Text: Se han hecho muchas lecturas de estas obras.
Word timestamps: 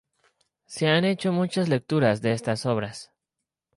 Se 0.65 0.87
han 0.87 1.05
hecho 1.05 1.31
muchas 1.31 1.69
lecturas 1.69 2.23
de 2.23 2.31
estas 2.33 2.65
obras. 2.65 3.11